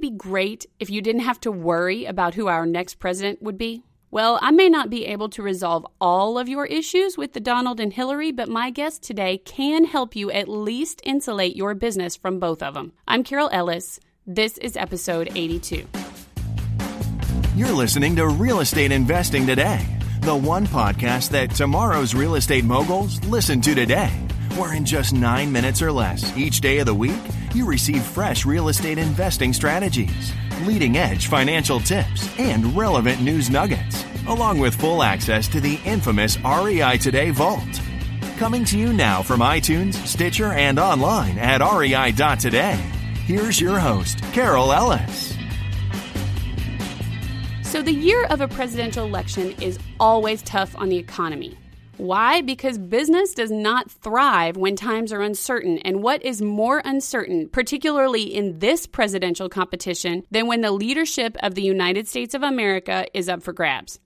be 0.00 0.10
great 0.10 0.66
if 0.78 0.90
you 0.90 1.02
didn't 1.02 1.22
have 1.22 1.40
to 1.40 1.52
worry 1.52 2.04
about 2.04 2.34
who 2.34 2.46
our 2.46 2.66
next 2.66 2.94
president 2.94 3.42
would 3.42 3.58
be? 3.58 3.84
Well, 4.10 4.40
I 4.42 4.50
may 4.50 4.68
not 4.68 4.90
be 4.90 5.06
able 5.06 5.28
to 5.30 5.42
resolve 5.42 5.86
all 6.00 6.36
of 6.36 6.48
your 6.48 6.66
issues 6.66 7.16
with 7.16 7.32
the 7.32 7.40
Donald 7.40 7.78
and 7.78 7.92
Hillary, 7.92 8.32
but 8.32 8.48
my 8.48 8.70
guest 8.70 9.04
today 9.04 9.38
can 9.38 9.84
help 9.84 10.16
you 10.16 10.32
at 10.32 10.48
least 10.48 11.00
insulate 11.04 11.54
your 11.54 11.74
business 11.74 12.16
from 12.16 12.40
both 12.40 12.60
of 12.60 12.74
them. 12.74 12.92
I'm 13.06 13.22
Carol 13.22 13.50
Ellis. 13.52 14.00
This 14.26 14.58
is 14.58 14.76
episode 14.76 15.30
82. 15.36 15.86
You're 17.54 17.72
listening 17.72 18.16
to 18.16 18.26
Real 18.26 18.60
Estate 18.60 18.90
Investing 18.90 19.46
Today, 19.46 19.86
the 20.22 20.34
one 20.34 20.66
podcast 20.66 21.30
that 21.30 21.54
tomorrow's 21.54 22.14
real 22.14 22.34
estate 22.34 22.64
moguls 22.64 23.22
listen 23.24 23.60
to 23.60 23.74
today, 23.74 24.10
where 24.56 24.74
in 24.74 24.84
just 24.84 25.12
nine 25.12 25.50
minutes 25.50 25.82
or 25.82 25.92
less 25.92 26.36
each 26.36 26.60
day 26.60 26.78
of 26.78 26.86
the 26.86 26.94
week, 26.94 27.20
you 27.54 27.66
receive 27.66 28.02
fresh 28.02 28.44
real 28.44 28.68
estate 28.68 28.98
investing 28.98 29.52
strategies, 29.52 30.32
leading 30.64 30.96
edge 30.96 31.28
financial 31.28 31.80
tips, 31.80 32.28
and 32.38 32.76
relevant 32.76 33.20
news 33.20 33.50
nuggets, 33.50 34.04
along 34.26 34.58
with 34.58 34.74
full 34.74 35.02
access 35.02 35.48
to 35.48 35.60
the 35.60 35.78
infamous 35.84 36.38
REI 36.44 36.98
Today 36.98 37.30
Vault. 37.30 37.80
Coming 38.38 38.64
to 38.66 38.78
you 38.78 38.92
now 38.92 39.22
from 39.22 39.40
iTunes, 39.40 39.94
Stitcher, 40.06 40.52
and 40.52 40.78
online 40.78 41.38
at 41.38 41.60
rei.today. 41.60 42.76
Here's 43.26 43.60
your 43.60 43.78
host, 43.78 44.22
Carol 44.32 44.72
Ellis. 44.72 45.36
So, 47.62 47.82
the 47.82 47.92
year 47.92 48.24
of 48.24 48.40
a 48.40 48.48
presidential 48.48 49.06
election 49.06 49.54
is 49.60 49.78
always 50.00 50.42
tough 50.42 50.74
on 50.76 50.88
the 50.88 50.96
economy. 50.96 51.56
Why? 52.00 52.40
Because 52.40 52.78
business 52.78 53.34
does 53.34 53.50
not 53.50 53.90
thrive 53.90 54.56
when 54.56 54.74
times 54.74 55.12
are 55.12 55.20
uncertain. 55.20 55.78
And 55.78 56.02
what 56.02 56.24
is 56.24 56.40
more 56.40 56.80
uncertain, 56.82 57.50
particularly 57.50 58.22
in 58.22 58.58
this 58.58 58.86
presidential 58.86 59.50
competition, 59.50 60.24
than 60.30 60.46
when 60.46 60.62
the 60.62 60.72
leadership 60.72 61.36
of 61.42 61.54
the 61.54 61.62
United 61.62 62.08
States 62.08 62.34
of 62.34 62.42
America 62.42 63.04
is 63.12 63.28
up 63.28 63.42
for 63.42 63.52
grabs? 63.52 64.00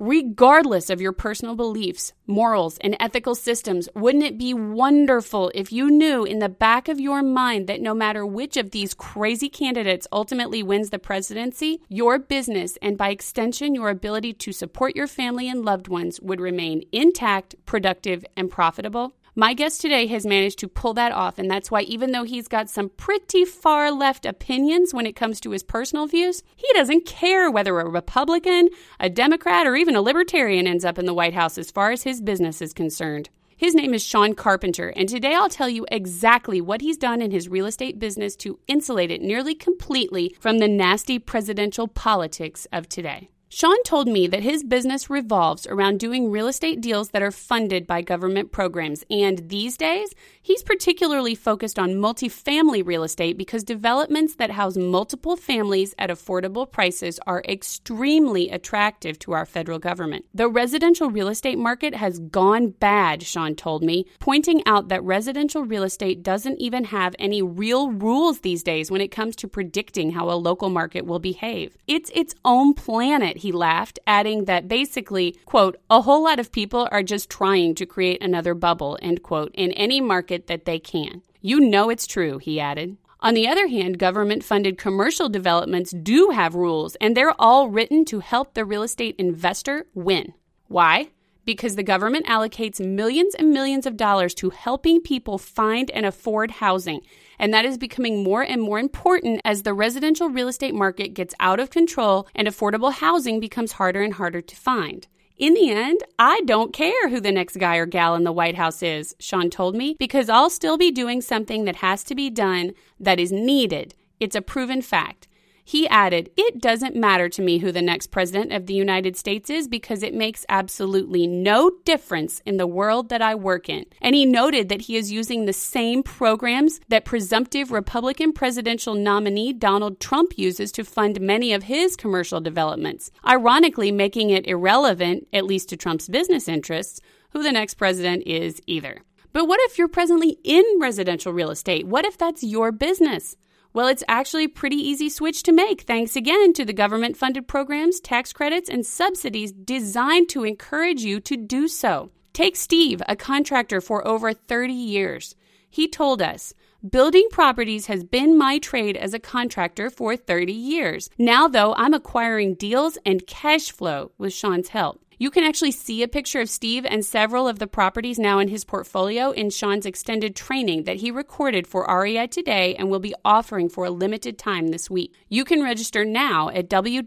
Regardless 0.00 0.90
of 0.90 1.00
your 1.00 1.10
personal 1.10 1.56
beliefs, 1.56 2.12
morals, 2.24 2.78
and 2.82 2.96
ethical 3.00 3.34
systems, 3.34 3.88
wouldn't 3.96 4.22
it 4.22 4.38
be 4.38 4.54
wonderful 4.54 5.50
if 5.56 5.72
you 5.72 5.90
knew 5.90 6.24
in 6.24 6.38
the 6.38 6.48
back 6.48 6.86
of 6.86 7.00
your 7.00 7.20
mind 7.20 7.66
that 7.66 7.80
no 7.80 7.94
matter 7.94 8.24
which 8.24 8.56
of 8.56 8.70
these 8.70 8.94
crazy 8.94 9.48
candidates 9.48 10.06
ultimately 10.12 10.62
wins 10.62 10.90
the 10.90 11.00
presidency, 11.00 11.80
your 11.88 12.16
business 12.16 12.78
and 12.80 12.96
by 12.96 13.08
extension 13.10 13.74
your 13.74 13.88
ability 13.88 14.32
to 14.32 14.52
support 14.52 14.94
your 14.94 15.08
family 15.08 15.48
and 15.48 15.64
loved 15.64 15.88
ones 15.88 16.20
would 16.20 16.40
remain 16.40 16.84
intact, 16.92 17.56
productive, 17.66 18.24
and 18.36 18.52
profitable? 18.52 19.14
My 19.40 19.54
guest 19.54 19.80
today 19.80 20.08
has 20.08 20.26
managed 20.26 20.58
to 20.58 20.66
pull 20.66 20.94
that 20.94 21.12
off, 21.12 21.38
and 21.38 21.48
that's 21.48 21.70
why, 21.70 21.82
even 21.82 22.10
though 22.10 22.24
he's 22.24 22.48
got 22.48 22.68
some 22.68 22.88
pretty 22.88 23.44
far 23.44 23.92
left 23.92 24.26
opinions 24.26 24.92
when 24.92 25.06
it 25.06 25.14
comes 25.14 25.38
to 25.42 25.52
his 25.52 25.62
personal 25.62 26.08
views, 26.08 26.42
he 26.56 26.66
doesn't 26.74 27.06
care 27.06 27.48
whether 27.48 27.78
a 27.78 27.88
Republican, 27.88 28.68
a 28.98 29.08
Democrat, 29.08 29.64
or 29.64 29.76
even 29.76 29.94
a 29.94 30.02
Libertarian 30.02 30.66
ends 30.66 30.84
up 30.84 30.98
in 30.98 31.06
the 31.06 31.14
White 31.14 31.34
House 31.34 31.56
as 31.56 31.70
far 31.70 31.92
as 31.92 32.02
his 32.02 32.20
business 32.20 32.60
is 32.60 32.72
concerned. 32.72 33.30
His 33.56 33.76
name 33.76 33.94
is 33.94 34.04
Sean 34.04 34.34
Carpenter, 34.34 34.88
and 34.96 35.08
today 35.08 35.36
I'll 35.36 35.48
tell 35.48 35.68
you 35.68 35.86
exactly 35.88 36.60
what 36.60 36.80
he's 36.80 36.96
done 36.96 37.22
in 37.22 37.30
his 37.30 37.48
real 37.48 37.66
estate 37.66 38.00
business 38.00 38.34
to 38.38 38.58
insulate 38.66 39.12
it 39.12 39.22
nearly 39.22 39.54
completely 39.54 40.34
from 40.40 40.58
the 40.58 40.66
nasty 40.66 41.20
presidential 41.20 41.86
politics 41.86 42.66
of 42.72 42.88
today. 42.88 43.28
Sean 43.50 43.82
told 43.82 44.06
me 44.06 44.26
that 44.26 44.42
his 44.42 44.62
business 44.62 45.08
revolves 45.08 45.66
around 45.66 45.98
doing 45.98 46.30
real 46.30 46.48
estate 46.48 46.82
deals 46.82 47.10
that 47.10 47.22
are 47.22 47.30
funded 47.30 47.86
by 47.86 48.02
government 48.02 48.52
programs. 48.52 49.04
And 49.08 49.48
these 49.48 49.78
days, 49.78 50.14
he's 50.42 50.62
particularly 50.62 51.34
focused 51.34 51.78
on 51.78 51.94
multifamily 51.94 52.86
real 52.86 53.04
estate 53.04 53.38
because 53.38 53.64
developments 53.64 54.34
that 54.34 54.50
house 54.50 54.76
multiple 54.76 55.34
families 55.34 55.94
at 55.98 56.10
affordable 56.10 56.70
prices 56.70 57.18
are 57.26 57.42
extremely 57.48 58.50
attractive 58.50 59.18
to 59.20 59.32
our 59.32 59.46
federal 59.46 59.78
government. 59.78 60.26
The 60.34 60.48
residential 60.48 61.10
real 61.10 61.28
estate 61.28 61.58
market 61.58 61.94
has 61.94 62.18
gone 62.18 62.68
bad, 62.72 63.22
Sean 63.22 63.54
told 63.54 63.82
me, 63.82 64.04
pointing 64.18 64.62
out 64.66 64.88
that 64.88 65.02
residential 65.02 65.64
real 65.64 65.84
estate 65.84 66.22
doesn't 66.22 66.60
even 66.60 66.84
have 66.84 67.16
any 67.18 67.40
real 67.40 67.90
rules 67.92 68.40
these 68.40 68.62
days 68.62 68.90
when 68.90 69.00
it 69.00 69.08
comes 69.08 69.34
to 69.36 69.48
predicting 69.48 70.10
how 70.10 70.30
a 70.30 70.32
local 70.32 70.68
market 70.68 71.06
will 71.06 71.18
behave. 71.18 71.78
It's 71.86 72.10
its 72.14 72.34
own 72.44 72.74
planet 72.74 73.37
he 73.38 73.52
laughed, 73.52 73.98
adding 74.06 74.44
that 74.44 74.68
basically, 74.68 75.36
quote, 75.46 75.76
a 75.88 76.02
whole 76.02 76.24
lot 76.24 76.38
of 76.38 76.52
people 76.52 76.88
are 76.92 77.02
just 77.02 77.30
trying 77.30 77.74
to 77.76 77.86
create 77.86 78.22
another 78.22 78.54
bubble, 78.54 78.98
end 79.00 79.22
quote, 79.22 79.50
in 79.54 79.72
any 79.72 80.00
market 80.00 80.46
that 80.46 80.64
they 80.64 80.78
can. 80.78 81.22
You 81.40 81.60
know 81.60 81.88
it's 81.90 82.06
true, 82.06 82.38
he 82.38 82.60
added. 82.60 82.96
On 83.20 83.34
the 83.34 83.48
other 83.48 83.66
hand, 83.66 83.98
government 83.98 84.44
funded 84.44 84.78
commercial 84.78 85.28
developments 85.28 85.90
do 85.90 86.30
have 86.30 86.54
rules, 86.54 86.94
and 86.96 87.16
they're 87.16 87.40
all 87.40 87.68
written 87.68 88.04
to 88.06 88.20
help 88.20 88.54
the 88.54 88.64
real 88.64 88.82
estate 88.84 89.16
investor 89.18 89.86
win. 89.94 90.34
Why? 90.68 91.10
Because 91.48 91.76
the 91.76 91.82
government 91.82 92.26
allocates 92.26 92.78
millions 92.78 93.34
and 93.34 93.54
millions 93.54 93.86
of 93.86 93.96
dollars 93.96 94.34
to 94.34 94.50
helping 94.50 95.00
people 95.00 95.38
find 95.38 95.90
and 95.92 96.04
afford 96.04 96.50
housing 96.50 97.00
and 97.38 97.54
that 97.54 97.64
is 97.64 97.78
becoming 97.78 98.22
more 98.22 98.42
and 98.42 98.60
more 98.60 98.78
important 98.78 99.40
as 99.44 99.62
the 99.62 99.72
residential 99.72 100.28
real 100.28 100.48
estate 100.48 100.74
market 100.74 101.14
gets 101.14 101.34
out 101.40 101.60
of 101.60 101.70
control 101.70 102.26
and 102.34 102.48
affordable 102.48 102.92
housing 102.92 103.40
becomes 103.40 103.72
harder 103.72 104.02
and 104.02 104.14
harder 104.14 104.40
to 104.40 104.56
find. 104.56 105.06
In 105.36 105.54
the 105.54 105.70
end, 105.70 106.00
I 106.18 106.40
don't 106.46 106.72
care 106.72 107.08
who 107.08 107.20
the 107.20 107.30
next 107.30 107.58
guy 107.58 107.76
or 107.76 107.86
gal 107.86 108.16
in 108.16 108.24
the 108.24 108.32
White 108.32 108.56
House 108.56 108.82
is, 108.82 109.14
Sean 109.20 109.50
told 109.50 109.76
me, 109.76 109.94
because 109.96 110.28
I'll 110.28 110.50
still 110.50 110.76
be 110.76 110.90
doing 110.90 111.20
something 111.20 111.64
that 111.64 111.76
has 111.76 112.02
to 112.04 112.16
be 112.16 112.28
done 112.28 112.72
that 112.98 113.20
is 113.20 113.30
needed. 113.30 113.94
It's 114.18 114.34
a 114.34 114.42
proven 114.42 114.82
fact. 114.82 115.27
He 115.68 115.86
added, 115.88 116.30
It 116.34 116.62
doesn't 116.62 116.96
matter 116.96 117.28
to 117.28 117.42
me 117.42 117.58
who 117.58 117.70
the 117.72 117.82
next 117.82 118.06
president 118.06 118.54
of 118.54 118.64
the 118.64 118.72
United 118.72 119.18
States 119.18 119.50
is 119.50 119.68
because 119.68 120.02
it 120.02 120.14
makes 120.14 120.46
absolutely 120.48 121.26
no 121.26 121.70
difference 121.84 122.40
in 122.46 122.56
the 122.56 122.66
world 122.66 123.10
that 123.10 123.20
I 123.20 123.34
work 123.34 123.68
in. 123.68 123.84
And 124.00 124.14
he 124.14 124.24
noted 124.24 124.70
that 124.70 124.80
he 124.80 124.96
is 124.96 125.12
using 125.12 125.44
the 125.44 125.52
same 125.52 126.02
programs 126.02 126.80
that 126.88 127.04
presumptive 127.04 127.70
Republican 127.70 128.32
presidential 128.32 128.94
nominee 128.94 129.52
Donald 129.52 130.00
Trump 130.00 130.38
uses 130.38 130.72
to 130.72 130.84
fund 130.84 131.20
many 131.20 131.52
of 131.52 131.64
his 131.64 131.96
commercial 131.96 132.40
developments, 132.40 133.10
ironically 133.26 133.92
making 133.92 134.30
it 134.30 134.46
irrelevant, 134.46 135.28
at 135.34 135.44
least 135.44 135.68
to 135.68 135.76
Trump's 135.76 136.08
business 136.08 136.48
interests, 136.48 137.02
who 137.32 137.42
the 137.42 137.52
next 137.52 137.74
president 137.74 138.26
is 138.26 138.58
either. 138.66 139.02
But 139.34 139.46
what 139.46 139.60
if 139.64 139.76
you're 139.76 139.86
presently 139.86 140.38
in 140.44 140.64
residential 140.80 141.34
real 141.34 141.50
estate? 141.50 141.86
What 141.86 142.06
if 142.06 142.16
that's 142.16 142.42
your 142.42 142.72
business? 142.72 143.36
Well, 143.72 143.88
it's 143.88 144.04
actually 144.08 144.44
a 144.44 144.48
pretty 144.48 144.76
easy 144.76 145.08
switch 145.08 145.42
to 145.44 145.52
make, 145.52 145.82
thanks 145.82 146.16
again 146.16 146.52
to 146.54 146.64
the 146.64 146.72
government 146.72 147.16
funded 147.16 147.46
programs, 147.46 148.00
tax 148.00 148.32
credits, 148.32 148.68
and 148.68 148.84
subsidies 148.84 149.52
designed 149.52 150.28
to 150.30 150.44
encourage 150.44 151.02
you 151.02 151.20
to 151.20 151.36
do 151.36 151.68
so. 151.68 152.10
Take 152.32 152.56
Steve, 152.56 153.02
a 153.08 153.16
contractor 153.16 153.80
for 153.80 154.06
over 154.06 154.32
30 154.32 154.72
years. 154.72 155.34
He 155.68 155.86
told 155.86 156.22
us, 156.22 156.54
Building 156.88 157.26
properties 157.32 157.86
has 157.86 158.04
been 158.04 158.38
my 158.38 158.58
trade 158.58 158.96
as 158.96 159.12
a 159.12 159.18
contractor 159.18 159.90
for 159.90 160.16
30 160.16 160.52
years. 160.52 161.10
Now, 161.18 161.48
though, 161.48 161.74
I'm 161.74 161.92
acquiring 161.92 162.54
deals 162.54 162.96
and 163.04 163.26
cash 163.26 163.72
flow 163.72 164.12
with 164.16 164.32
Sean's 164.32 164.68
help. 164.68 165.04
You 165.20 165.32
can 165.32 165.42
actually 165.42 165.72
see 165.72 166.04
a 166.04 166.08
picture 166.08 166.40
of 166.40 166.48
Steve 166.48 166.86
and 166.86 167.04
several 167.04 167.48
of 167.48 167.58
the 167.58 167.66
properties 167.66 168.20
now 168.20 168.38
in 168.38 168.46
his 168.46 168.64
portfolio 168.64 169.32
in 169.32 169.50
Sean's 169.50 169.84
extended 169.84 170.36
training 170.36 170.84
that 170.84 170.98
he 170.98 171.10
recorded 171.10 171.66
for 171.66 171.92
REI 171.92 172.28
today 172.28 172.76
and 172.76 172.88
will 172.88 173.00
be 173.00 173.16
offering 173.24 173.68
for 173.68 173.84
a 173.84 173.90
limited 173.90 174.38
time 174.38 174.68
this 174.68 174.88
week. 174.88 175.12
You 175.28 175.44
can 175.44 175.60
register 175.60 176.04
now 176.04 176.50
at 176.50 176.70
www.rei.today 176.70 177.02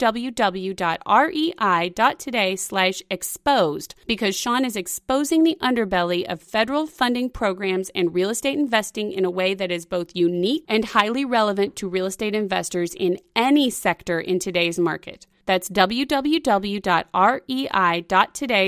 slash 2.57 3.01
exposed 3.09 3.95
because 4.05 4.35
Sean 4.35 4.65
is 4.65 4.75
exposing 4.75 5.43
the 5.43 5.57
underbelly 5.61 6.25
of 6.25 6.41
federal 6.41 6.87
funding 6.87 7.29
programs 7.29 7.89
and 7.95 8.13
real 8.13 8.29
estate 8.29 8.59
investing 8.59 9.13
in 9.13 9.23
a 9.23 9.31
way 9.31 9.53
that 9.53 9.71
is 9.71 9.85
both 9.85 10.13
unique 10.13 10.65
and 10.67 10.83
highly 10.83 11.23
relevant 11.23 11.77
to 11.77 11.87
real 11.87 12.07
estate 12.07 12.35
investors 12.35 12.93
in 12.93 13.17
any 13.37 13.69
sector 13.69 14.19
in 14.19 14.37
today's 14.37 14.77
market. 14.77 15.27
That's 15.45 15.69
www.rei.today 15.69 16.71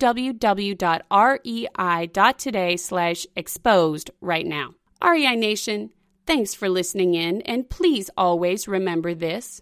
slash 2.77 3.25
exposed 3.35 4.11
right 4.21 4.45
now. 4.45 4.75
REI 5.03 5.35
Nation, 5.35 5.89
thanks 6.27 6.53
for 6.53 6.69
listening 6.69 7.15
in, 7.15 7.41
and 7.41 7.67
please 7.67 8.11
always 8.15 8.67
remember 8.67 9.15
this. 9.15 9.61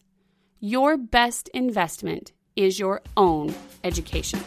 Your 0.60 0.98
best 0.98 1.48
investment 1.54 2.34
is 2.58 2.78
your 2.78 3.00
own 3.16 3.56
education. 3.86 4.42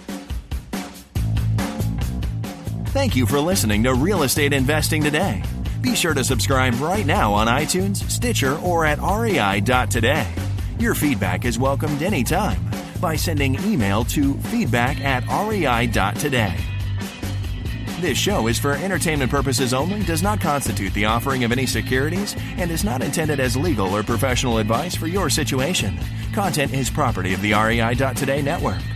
Thank 2.94 3.16
you 3.16 3.26
for 3.26 3.40
listening 3.40 3.82
to 3.82 3.94
Real 3.94 4.22
Estate 4.22 4.52
Investing 4.52 5.02
Today. 5.02 5.42
Be 5.80 5.96
sure 5.96 6.14
to 6.14 6.22
subscribe 6.22 6.78
right 6.78 7.04
now 7.04 7.32
on 7.32 7.48
iTunes, 7.48 8.08
Stitcher, 8.08 8.56
or 8.58 8.84
at 8.84 9.00
rei.today. 9.00 10.32
Your 10.78 10.94
feedback 10.94 11.44
is 11.44 11.58
welcomed 11.58 12.04
anytime 12.04 12.64
by 13.00 13.16
sending 13.16 13.56
email 13.64 14.04
to 14.04 14.34
feedback 14.34 15.00
at 15.00 15.24
rei.today. 15.26 16.56
This 17.98 18.16
show 18.16 18.46
is 18.46 18.60
for 18.60 18.74
entertainment 18.74 19.28
purposes 19.28 19.74
only, 19.74 20.04
does 20.04 20.22
not 20.22 20.40
constitute 20.40 20.94
the 20.94 21.06
offering 21.06 21.42
of 21.42 21.50
any 21.50 21.66
securities, 21.66 22.36
and 22.58 22.70
is 22.70 22.84
not 22.84 23.02
intended 23.02 23.40
as 23.40 23.56
legal 23.56 23.88
or 23.96 24.04
professional 24.04 24.58
advice 24.58 24.94
for 24.94 25.08
your 25.08 25.28
situation. 25.28 25.98
Content 26.32 26.72
is 26.72 26.90
property 26.90 27.34
of 27.34 27.42
the 27.42 27.54
REI.today 27.54 28.40
network. 28.40 28.93